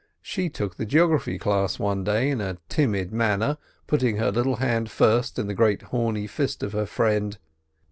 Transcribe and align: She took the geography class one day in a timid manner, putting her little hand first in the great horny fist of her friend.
She 0.23 0.49
took 0.49 0.77
the 0.77 0.85
geography 0.87 1.37
class 1.37 1.77
one 1.77 2.03
day 2.03 2.31
in 2.31 2.41
a 2.41 2.57
timid 2.69 3.11
manner, 3.11 3.59
putting 3.85 4.17
her 4.17 4.31
little 4.31 4.55
hand 4.55 4.89
first 4.89 5.37
in 5.37 5.45
the 5.45 5.53
great 5.53 5.83
horny 5.93 6.25
fist 6.25 6.63
of 6.63 6.71
her 6.73 6.87
friend. 6.87 7.37